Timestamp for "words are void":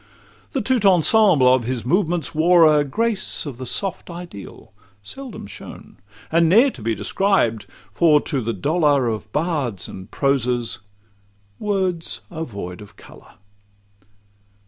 11.59-12.81